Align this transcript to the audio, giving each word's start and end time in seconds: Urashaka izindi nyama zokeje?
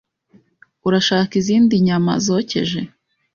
Urashaka 0.87 1.31
izindi 1.41 1.73
nyama 1.87 2.11
zokeje? 2.25 2.81